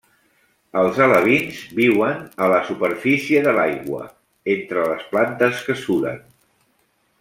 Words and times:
Els 0.83 0.95
alevins 1.07 1.59
viuen 1.81 2.23
a 2.45 2.49
la 2.55 2.63
superfície 2.71 3.45
de 3.49 3.55
l'aigua, 3.61 4.03
entre 4.57 4.89
les 4.93 5.09
plantes 5.15 5.65
que 5.69 5.81
suren. 5.87 6.23